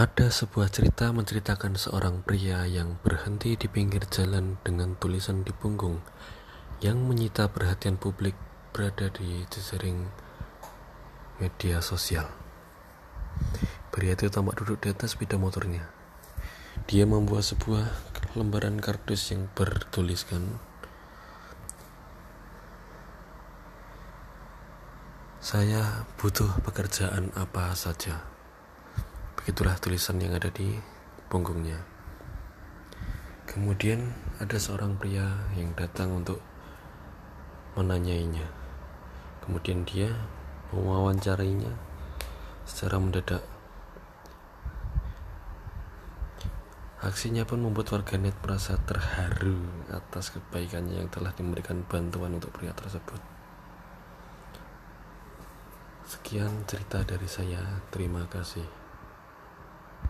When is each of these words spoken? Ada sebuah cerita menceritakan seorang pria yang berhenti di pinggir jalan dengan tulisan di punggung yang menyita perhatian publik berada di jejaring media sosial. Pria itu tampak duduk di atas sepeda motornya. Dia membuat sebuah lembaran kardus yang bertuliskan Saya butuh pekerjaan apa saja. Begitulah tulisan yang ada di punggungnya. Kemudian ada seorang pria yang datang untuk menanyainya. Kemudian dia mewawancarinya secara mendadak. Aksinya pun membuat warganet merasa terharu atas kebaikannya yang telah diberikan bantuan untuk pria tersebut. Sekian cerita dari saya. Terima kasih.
Ada 0.00 0.32
sebuah 0.32 0.72
cerita 0.72 1.12
menceritakan 1.12 1.76
seorang 1.76 2.24
pria 2.24 2.64
yang 2.64 2.96
berhenti 3.04 3.52
di 3.52 3.68
pinggir 3.68 4.08
jalan 4.08 4.56
dengan 4.64 4.96
tulisan 4.96 5.44
di 5.44 5.52
punggung 5.52 6.00
yang 6.80 7.04
menyita 7.04 7.52
perhatian 7.52 8.00
publik 8.00 8.32
berada 8.72 9.12
di 9.12 9.44
jejaring 9.52 10.08
media 11.36 11.84
sosial. 11.84 12.32
Pria 13.92 14.16
itu 14.16 14.32
tampak 14.32 14.64
duduk 14.64 14.80
di 14.80 14.88
atas 14.88 15.12
sepeda 15.12 15.36
motornya. 15.36 15.84
Dia 16.88 17.04
membuat 17.04 17.44
sebuah 17.44 17.92
lembaran 18.40 18.80
kardus 18.80 19.36
yang 19.36 19.52
bertuliskan 19.52 20.56
Saya 25.44 26.08
butuh 26.16 26.56
pekerjaan 26.64 27.36
apa 27.36 27.76
saja. 27.76 28.39
Begitulah 29.40 29.80
tulisan 29.80 30.20
yang 30.20 30.36
ada 30.36 30.52
di 30.52 30.76
punggungnya. 31.32 31.80
Kemudian 33.48 34.12
ada 34.36 34.60
seorang 34.60 35.00
pria 35.00 35.48
yang 35.56 35.72
datang 35.72 36.12
untuk 36.12 36.44
menanyainya. 37.72 38.44
Kemudian 39.40 39.88
dia 39.88 40.12
mewawancarinya 40.76 41.72
secara 42.68 43.00
mendadak. 43.00 43.40
Aksinya 47.00 47.48
pun 47.48 47.64
membuat 47.64 47.96
warganet 47.96 48.36
merasa 48.44 48.76
terharu 48.84 49.56
atas 49.88 50.36
kebaikannya 50.36 51.00
yang 51.00 51.08
telah 51.08 51.32
diberikan 51.32 51.80
bantuan 51.88 52.36
untuk 52.36 52.52
pria 52.52 52.76
tersebut. 52.76 53.24
Sekian 56.04 56.68
cerita 56.68 57.00
dari 57.08 57.24
saya. 57.24 57.80
Terima 57.88 58.28
kasih. 58.28 58.79